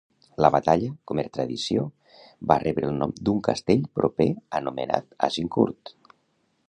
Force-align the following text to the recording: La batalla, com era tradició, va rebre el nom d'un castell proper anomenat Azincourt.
La 0.43 0.49
batalla, 0.53 0.87
com 1.11 1.19
era 1.23 1.31
tradició, 1.37 1.83
va 2.53 2.57
rebre 2.63 2.89
el 2.93 2.97
nom 3.03 3.13
d'un 3.29 3.45
castell 3.49 3.85
proper 4.01 4.29
anomenat 4.61 5.15
Azincourt. 5.29 5.95